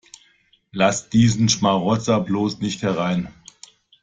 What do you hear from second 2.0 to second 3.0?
bloß nicht